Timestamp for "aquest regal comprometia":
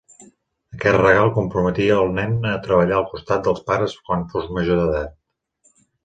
0.75-1.97